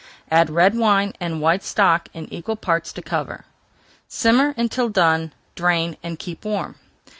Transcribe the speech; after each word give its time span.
Add 0.31 0.49
red 0.49 0.75
wine 0.75 1.13
and 1.19 1.41
white 1.41 1.61
stock 1.63 2.09
in 2.11 2.25
equal 2.33 2.55
parts 2.55 2.91
to 2.93 3.03
cover. 3.03 3.45
Simmer 4.07 4.55
until 4.57 4.89
done, 4.89 5.31
drain, 5.53 5.95
and 6.01 6.17
keep 6.17 6.43
warm. 6.43 6.77